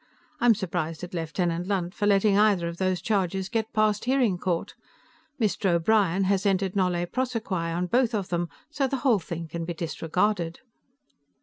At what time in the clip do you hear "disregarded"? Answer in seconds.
9.75-10.61